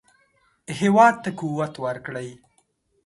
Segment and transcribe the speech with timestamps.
[0.79, 2.29] هېواد ته قوت ورکړئ